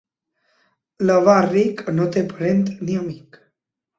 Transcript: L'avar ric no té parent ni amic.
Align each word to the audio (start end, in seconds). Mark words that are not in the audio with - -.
L'avar 1.09 1.35
ric 1.51 1.85
no 1.99 2.09
té 2.17 2.25
parent 2.31 2.65
ni 2.87 2.99
amic. 3.05 3.41